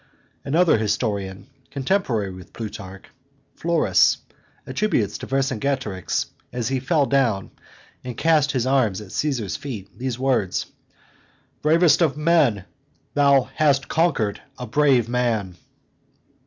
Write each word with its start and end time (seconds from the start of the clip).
Another 0.43 0.79
historian, 0.79 1.45
contemporary 1.69 2.31
with 2.33 2.53
Plutarch, 2.53 3.05
Florus, 3.55 4.17
attributes 4.65 5.19
to 5.19 5.27
Vercingetorix, 5.27 6.25
as 6.51 6.69
he 6.69 6.79
fell 6.79 7.05
down 7.05 7.51
and 8.03 8.17
cast 8.17 8.51
his 8.51 8.65
arms 8.65 8.99
at 8.99 9.11
Caesar's 9.11 9.57
feet, 9.57 9.95
these 9.95 10.17
words: 10.17 10.65
"Bravest 11.61 12.01
of 12.01 12.17
men, 12.17 12.65
thou 13.13 13.43
hast 13.53 13.89
conquered 13.89 14.41
a 14.57 14.65
brave 14.65 15.07
man." 15.07 15.55